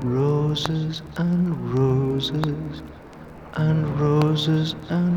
Roses 0.04 1.02
and 1.18 1.74
roses 1.74 2.03
roses 2.32 2.84
and 3.56 4.00
roses 4.00 4.76
and 4.90 5.13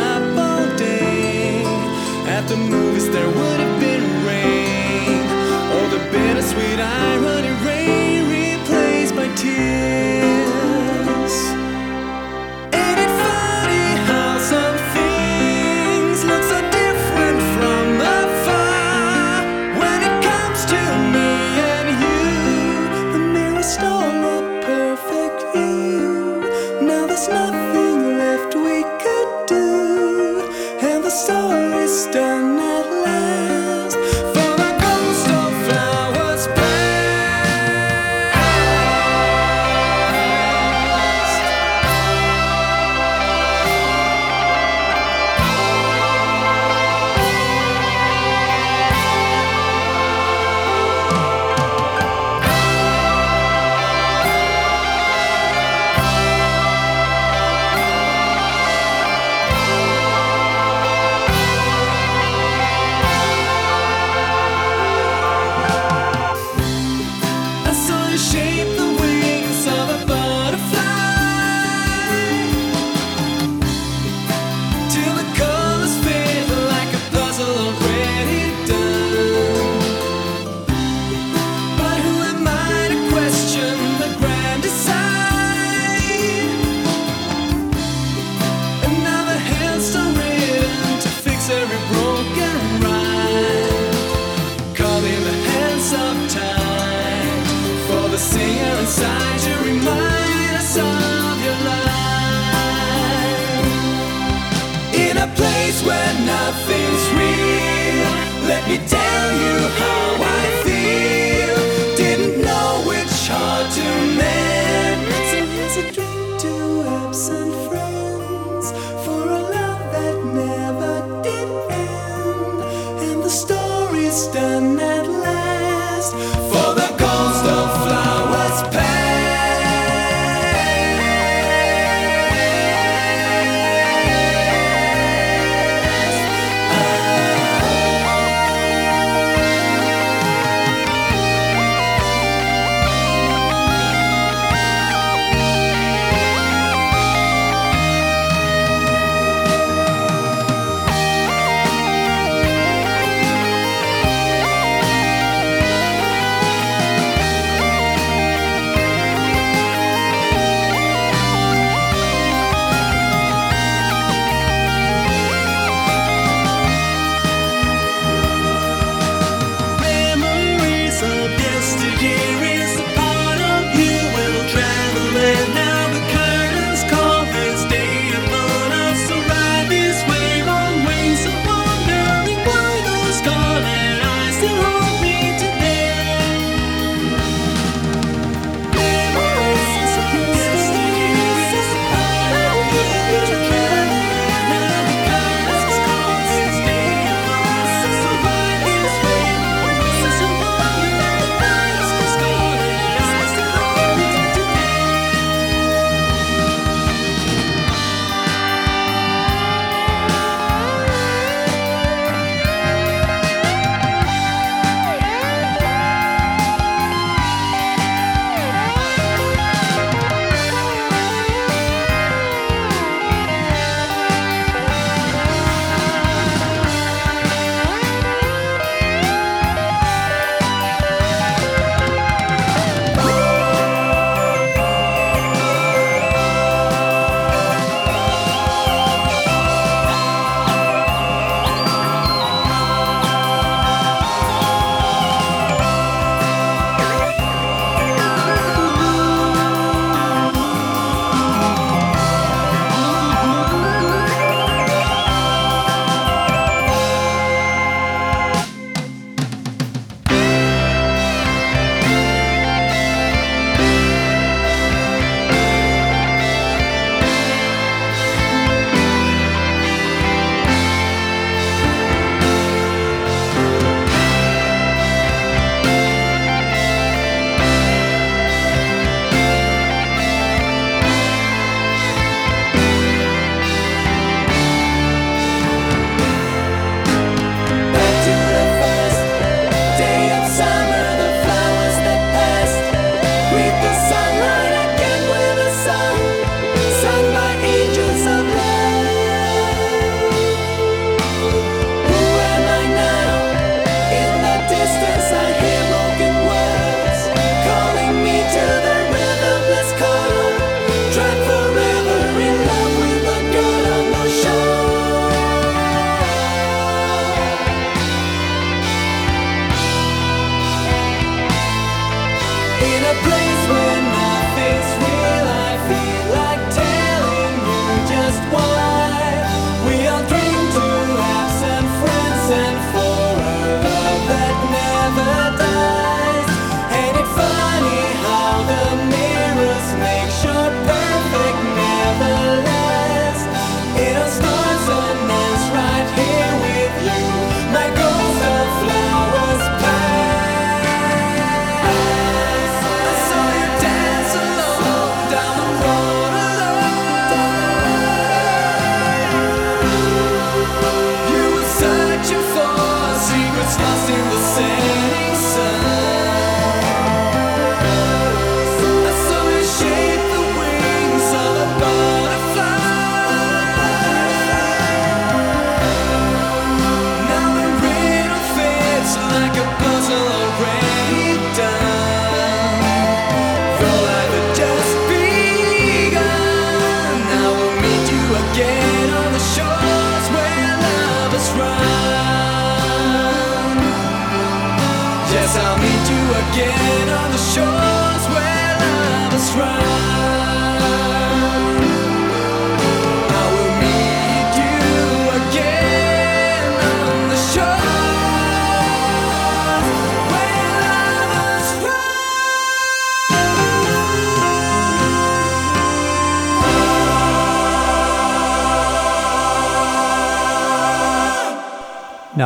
up 0.00 0.24
all 0.46 0.66
day. 0.76 1.62
At 2.36 2.48
the 2.48 2.56
movies, 2.56 3.08
there 3.10 3.28
would 3.28 3.60
have 3.64 3.80
been 3.80 4.04
rain. 4.26 5.20
Oh, 5.74 5.86
the 5.94 6.00
bittersweet 6.12 6.80
irony 6.80 7.52
rain 7.66 8.20
replaced 8.38 9.14
by 9.16 9.28
tears. 9.34 10.19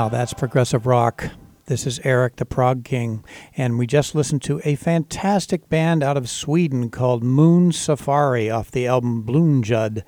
Now 0.05 0.11
that's 0.11 0.35
progressive 0.35 0.85
rock. 0.85 1.31
This 1.65 1.87
is 1.87 1.99
Erik 2.01 2.37
the 2.37 2.45
Prog 2.45 2.85
King, 2.85 3.25
and 3.57 3.79
we 3.79 3.87
just 3.87 4.15
listened 4.15 4.43
to 4.43 4.61
a 4.63 4.75
fantastic 4.75 5.71
band 5.71 6.03
out 6.03 6.19
of 6.19 6.29
Sweden 6.29 6.91
called 6.91 7.25
Moon 7.25 7.73
Safari 7.73 8.51
off 8.51 8.71
the 8.71 8.87
album 8.87 9.25
Blomljud. 9.25 10.03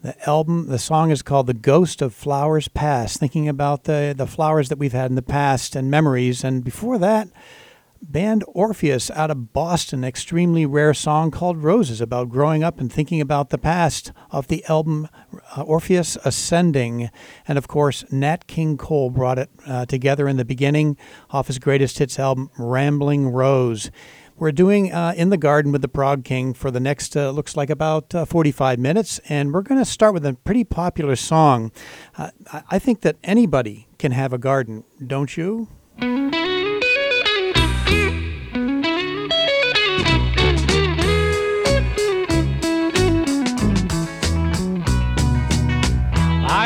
The 0.00 0.28
album, 0.30 0.68
the 0.68 0.78
song 0.78 1.10
is 1.10 1.22
called 1.22 1.48
"The 1.48 1.54
Ghost 1.54 2.00
of 2.00 2.14
Flowers 2.14 2.68
Past," 2.68 3.18
thinking 3.18 3.48
about 3.48 3.82
the 3.82 4.14
the 4.16 4.28
flowers 4.28 4.68
that 4.68 4.78
we've 4.78 4.92
had 4.92 5.10
in 5.10 5.16
the 5.16 5.22
past 5.22 5.74
and 5.74 5.90
memories. 5.90 6.44
And 6.44 6.62
before 6.62 6.98
that, 6.98 7.26
band 8.00 8.44
Orpheus 8.46 9.10
out 9.10 9.32
of 9.32 9.52
Boston, 9.52 10.04
extremely 10.04 10.66
rare 10.66 10.94
song 10.94 11.32
called 11.32 11.64
Roses 11.64 12.00
about 12.00 12.28
growing 12.28 12.62
up 12.62 12.78
and 12.78 12.92
thinking 12.92 13.20
about 13.20 13.50
the 13.50 13.58
past 13.58 14.12
off 14.30 14.46
the 14.46 14.64
album 14.66 15.08
uh, 15.56 15.62
Orpheus 15.62 16.16
Ascending. 16.24 17.10
And 17.46 17.58
of 17.58 17.68
course, 17.68 18.04
Nat 18.10 18.46
King 18.46 18.76
Cole 18.76 19.10
brought 19.10 19.38
it 19.38 19.50
uh, 19.66 19.86
together 19.86 20.28
in 20.28 20.36
the 20.36 20.44
beginning 20.44 20.96
off 21.30 21.46
his 21.46 21.58
greatest 21.58 21.98
hits 21.98 22.18
album, 22.18 22.50
Rambling 22.58 23.28
Rose. 23.28 23.90
We're 24.36 24.52
doing 24.52 24.92
uh, 24.92 25.14
In 25.16 25.28
the 25.30 25.36
Garden 25.36 25.70
with 25.72 25.82
the 25.82 25.88
Prog 25.88 26.24
King 26.24 26.52
for 26.54 26.70
the 26.70 26.80
next, 26.80 27.16
uh, 27.16 27.30
looks 27.30 27.56
like 27.56 27.70
about 27.70 28.14
uh, 28.14 28.24
45 28.24 28.78
minutes. 28.78 29.20
And 29.28 29.52
we're 29.52 29.62
going 29.62 29.80
to 29.80 29.84
start 29.84 30.14
with 30.14 30.26
a 30.26 30.34
pretty 30.34 30.64
popular 30.64 31.16
song. 31.16 31.70
Uh, 32.16 32.30
I 32.52 32.62
I 32.70 32.78
think 32.78 33.02
that 33.02 33.16
anybody 33.22 33.86
can 33.98 34.12
have 34.12 34.32
a 34.32 34.38
garden, 34.38 34.84
don't 35.06 35.36
you? 35.36 35.68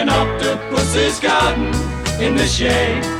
an 0.00 0.08
octopus's 0.08 1.20
garden 1.20 1.66
in 2.22 2.34
the 2.34 2.46
shade. 2.46 3.19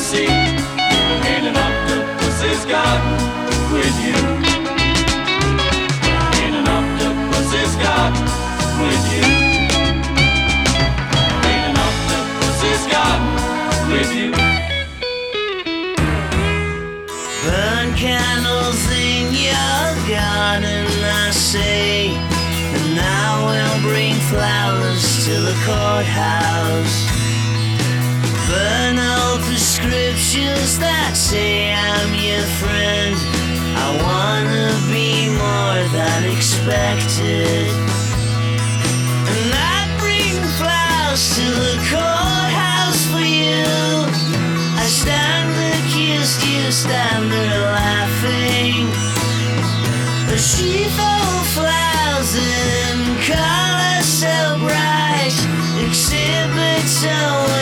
sea 0.00 0.24
in 0.24 1.42
an 1.44 1.56
octopus's 1.56 2.64
garden 2.64 3.12
with 3.70 3.96
you. 4.06 4.16
In 6.42 6.52
an 6.60 6.66
octopus's 6.78 7.76
garden 7.76 8.24
with 8.80 9.04
you. 9.12 9.26
In 11.52 11.60
an 11.68 11.76
octopus's 11.88 12.84
garden 12.94 13.28
with 13.92 14.10
you. 14.18 14.30
Burn 17.44 17.94
candles 17.94 18.82
in 18.90 19.26
your 19.46 19.84
garden, 20.08 20.86
I 21.04 21.30
say, 21.30 22.08
and 22.74 22.98
I 22.98 23.28
will 23.46 23.76
bring 23.88 24.14
flowers 24.32 25.26
to 25.26 25.34
the 25.48 25.56
courthouse. 25.66 27.19
Burn 28.50 28.98
all 28.98 29.38
prescriptions 29.46 30.80
that 30.80 31.14
say 31.14 31.70
I'm 31.70 32.10
your 32.18 32.42
friend. 32.58 33.14
I 33.78 33.88
wanna 34.02 34.74
be 34.90 35.30
more 35.30 35.82
than 35.94 36.26
expected. 36.34 37.70
And 39.30 39.50
I 39.54 39.86
bring 40.02 40.34
flowers 40.58 41.22
to 41.38 41.46
the 41.46 41.76
courthouse 41.94 43.06
for 43.14 43.22
you. 43.22 43.70
I 44.82 44.86
stand 44.98 45.54
accused, 45.78 46.42
you 46.42 46.72
stand 46.72 47.30
there 47.30 47.62
laughing. 47.70 48.90
The 50.26 50.38
sheeple 50.50 51.38
flowers 51.54 52.34
in 52.34 52.98
color 53.30 54.02
so 54.02 54.58
bright 54.58 55.38
exhibits 55.86 57.06
so. 57.06 57.59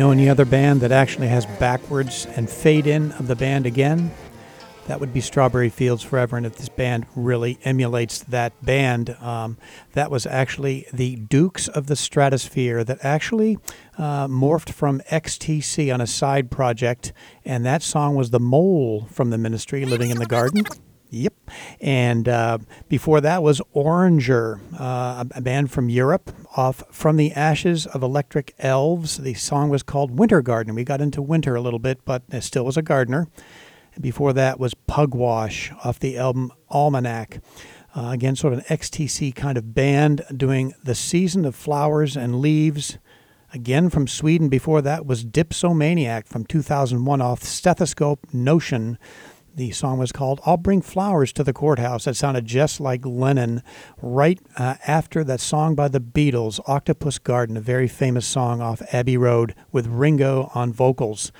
Know 0.00 0.12
any 0.12 0.30
other 0.30 0.46
band 0.46 0.80
that 0.80 0.92
actually 0.92 1.28
has 1.28 1.44
backwards 1.44 2.26
and 2.34 2.48
fade 2.48 2.86
in 2.86 3.12
of 3.12 3.26
the 3.26 3.36
band 3.36 3.66
again? 3.66 4.10
That 4.86 4.98
would 4.98 5.12
be 5.12 5.20
Strawberry 5.20 5.68
Fields 5.68 6.02
Forever, 6.02 6.38
and 6.38 6.46
if 6.46 6.56
this 6.56 6.70
band 6.70 7.04
really 7.14 7.58
emulates 7.64 8.20
that 8.20 8.54
band, 8.64 9.10
um, 9.20 9.58
that 9.92 10.10
was 10.10 10.24
actually 10.24 10.86
the 10.90 11.16
Dukes 11.16 11.68
of 11.68 11.86
the 11.86 11.96
Stratosphear 11.96 12.86
that 12.86 12.96
actually 13.02 13.58
uh, 13.98 14.26
morphed 14.26 14.70
from 14.70 15.00
XTC 15.10 15.92
on 15.92 16.00
a 16.00 16.06
side 16.06 16.50
project, 16.50 17.12
and 17.44 17.66
that 17.66 17.82
song 17.82 18.14
was 18.14 18.30
The 18.30 18.40
Mole 18.40 19.06
from 19.10 19.28
the 19.28 19.36
Ministry, 19.36 19.84
Living 19.84 20.08
in 20.08 20.16
the 20.16 20.24
Garden. 20.24 20.64
Yep. 21.10 21.34
And 21.80 22.28
uh, 22.28 22.58
before 22.88 23.20
that 23.20 23.42
was 23.42 23.60
Oranger, 23.74 24.60
uh, 24.78 25.24
a 25.32 25.40
band 25.40 25.70
from 25.70 25.88
Europe, 25.88 26.32
off 26.56 26.82
From 26.90 27.16
the 27.16 27.32
Ashes 27.32 27.86
of 27.86 28.02
Electric 28.02 28.54
Elves. 28.58 29.18
The 29.18 29.34
song 29.34 29.70
was 29.70 29.82
called 29.82 30.18
Winter 30.18 30.40
Garden. 30.40 30.74
We 30.74 30.84
got 30.84 31.00
into 31.00 31.20
winter 31.20 31.56
a 31.56 31.60
little 31.60 31.78
bit, 31.78 32.04
but 32.04 32.22
it 32.30 32.42
still 32.42 32.64
was 32.64 32.76
a 32.76 32.82
gardener. 32.82 33.28
And 33.94 34.02
before 34.02 34.32
that 34.32 34.60
was 34.60 34.74
Pugwash 34.74 35.72
off 35.84 35.98
the 35.98 36.16
album 36.16 36.52
Almanac. 36.68 37.40
Uh, 37.94 38.10
again, 38.10 38.36
sort 38.36 38.52
of 38.52 38.60
an 38.60 38.64
XTC 38.66 39.34
kind 39.34 39.58
of 39.58 39.74
band 39.74 40.22
doing 40.36 40.74
The 40.82 40.94
Season 40.94 41.44
of 41.44 41.56
Flowers 41.56 42.16
and 42.16 42.40
Leaves. 42.40 42.98
Again 43.52 43.90
from 43.90 44.06
Sweden. 44.06 44.48
Before 44.48 44.80
that 44.80 45.06
was 45.06 45.24
Dipsomaniac 45.24 46.28
from 46.28 46.44
2001 46.44 47.20
off 47.20 47.42
Stethoscope 47.42 48.32
Notion 48.32 48.96
the 49.60 49.70
song 49.72 49.98
was 49.98 50.10
called 50.10 50.40
I'll 50.46 50.56
Bring 50.56 50.80
Flowers 50.80 51.34
to 51.34 51.44
the 51.44 51.52
Courthouse. 51.52 52.06
That 52.06 52.16
sounded 52.16 52.46
just 52.46 52.80
like 52.80 53.04
Lennon 53.04 53.62
right 54.00 54.40
uh, 54.56 54.76
after 54.86 55.22
that 55.24 55.38
song 55.38 55.74
by 55.74 55.88
the 55.88 56.00
Beatles, 56.00 56.60
Octopus 56.66 57.18
Garden, 57.18 57.58
a 57.58 57.60
very 57.60 57.86
famous 57.86 58.26
song 58.26 58.62
off 58.62 58.80
Abbey 58.94 59.18
Road 59.18 59.54
with 59.70 59.86
Ringo 59.86 60.50
on 60.54 60.72
vocals. 60.72 61.30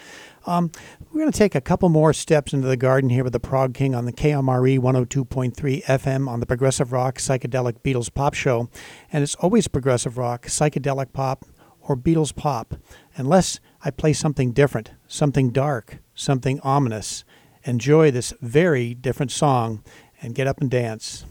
Um, 0.45 0.71
we're 1.11 1.23
going 1.23 1.33
to 1.33 1.39
take 1.39 1.55
a 1.55 1.63
couple 1.63 1.89
more 1.89 2.13
steps 2.13 2.53
into 2.53 2.69
the 2.69 2.77
garden 2.77 3.09
here 3.09 3.25
with 3.25 3.33
the 3.33 3.41
Prog 3.41 3.73
King 3.73 3.95
on 3.95 4.05
the 4.05 4.13
KMRE 4.13 4.79
102.3 4.79 5.85
FM 5.85 6.29
on 6.29 6.41
the 6.41 6.47
Progressive 6.47 6.93
Rock 6.93 7.17
Psychedelic 7.17 7.81
Beatles 7.81 8.13
Pop 8.13 8.35
Show. 8.35 8.69
And 9.11 9.23
it's 9.23 9.35
always 9.37 9.67
progressive 9.67 10.19
rock, 10.19 10.45
psychedelic 10.45 11.15
pop, 11.15 11.47
or 11.81 11.97
Beatles 11.97 12.37
pop, 12.37 12.75
unless 13.17 13.61
I 13.83 13.91
play 13.91 14.13
something 14.13 14.53
different, 14.53 14.91
something 15.09 15.53
dark, 15.53 16.01
something 16.15 16.61
ominous 16.61 17.25
enjoy 17.65 18.11
this 18.11 18.32
very 18.41 18.95
different 18.95 19.32
song 19.32 19.82
and 20.23 20.35
get 20.35 20.47
up 20.47 20.61
and 20.61 20.70
dance. 20.70 21.24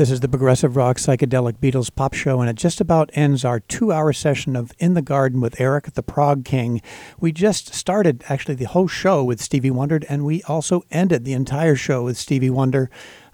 This 0.00 0.10
is 0.10 0.20
the 0.20 0.28
Progressive 0.30 0.76
Rock 0.76 0.96
Psychedelic 0.96 1.58
Beatles 1.58 1.94
Pop 1.94 2.14
Show, 2.14 2.40
and 2.40 2.48
it 2.48 2.56
just 2.56 2.80
about 2.80 3.10
ends 3.12 3.44
our 3.44 3.60
two 3.60 3.92
hour 3.92 4.14
session 4.14 4.56
of 4.56 4.72
In 4.78 4.94
the 4.94 5.02
Garden 5.02 5.42
with 5.42 5.60
Erik 5.60 5.92
the 5.92 6.02
Prog 6.02 6.42
King. 6.42 6.80
We 7.18 7.32
just 7.32 7.74
started 7.74 8.24
actually 8.26 8.54
the 8.54 8.64
whole 8.64 8.88
show 8.88 9.22
with 9.22 9.42
Stevie 9.42 9.70
Wonder, 9.70 10.00
and 10.08 10.24
we 10.24 10.42
also 10.44 10.84
ended 10.90 11.26
the 11.26 11.34
entire 11.34 11.76
show 11.76 12.02
with 12.02 12.16
Stevie 12.16 12.48
Wonder 12.48 12.88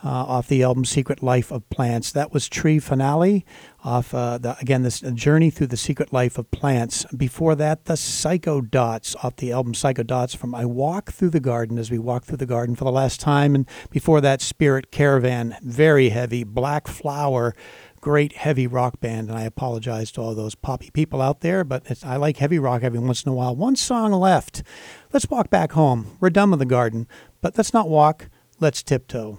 uh, 0.04 0.08
off 0.08 0.48
the 0.48 0.64
album 0.64 0.84
Secret 0.84 1.22
Life 1.22 1.52
of 1.52 1.70
Plants. 1.70 2.10
That 2.10 2.32
was 2.32 2.48
Tree 2.48 2.80
Finale 2.80 3.46
off, 3.86 4.12
uh, 4.12 4.36
the, 4.36 4.58
again, 4.58 4.82
this 4.82 5.00
journey 5.00 5.48
through 5.48 5.68
the 5.68 5.76
secret 5.76 6.12
life 6.12 6.36
of 6.38 6.50
plants. 6.50 7.04
Before 7.16 7.54
that, 7.54 7.84
the 7.84 7.96
Psycho 7.96 8.60
Dots 8.60 9.14
off 9.22 9.36
the 9.36 9.52
album 9.52 9.74
Psycho 9.74 10.02
Dots 10.02 10.34
from 10.34 10.54
I 10.54 10.64
Walk 10.64 11.12
Through 11.12 11.30
the 11.30 11.40
Garden 11.40 11.78
as 11.78 11.90
we 11.90 11.98
walk 11.98 12.24
through 12.24 12.38
the 12.38 12.46
garden 12.46 12.74
for 12.74 12.84
the 12.84 12.90
last 12.90 13.20
time. 13.20 13.54
And 13.54 13.66
before 13.90 14.20
that, 14.20 14.42
Spirit 14.42 14.90
Caravan, 14.90 15.56
very 15.62 16.08
heavy, 16.08 16.42
Black 16.42 16.88
Flower 16.88 17.54
great 18.02 18.34
heavy 18.34 18.68
rock 18.68 19.00
band, 19.00 19.28
and 19.28 19.36
I 19.36 19.42
apologize 19.42 20.12
to 20.12 20.20
all 20.20 20.32
those 20.32 20.54
poppy 20.54 20.90
people 20.92 21.20
out 21.20 21.40
there, 21.40 21.64
but 21.64 22.04
I 22.04 22.14
like 22.14 22.36
heavy 22.36 22.56
rock 22.56 22.84
every 22.84 23.00
once 23.00 23.24
in 23.24 23.32
a 23.32 23.34
while. 23.34 23.56
One 23.56 23.74
song 23.74 24.12
left. 24.12 24.62
Let's 25.12 25.28
walk 25.28 25.50
back 25.50 25.72
home. 25.72 26.16
We're 26.20 26.30
done 26.30 26.50
with 26.50 26.60
the 26.60 26.66
garden, 26.66 27.08
but 27.40 27.58
let's 27.58 27.74
not 27.74 27.88
walk. 27.88 28.28
Let's 28.60 28.84
tiptoe. 28.84 29.38